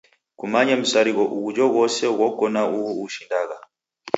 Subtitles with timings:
[0.39, 3.57] Kumanye msarigho ughjoghose ghoko na uhu ushindagha.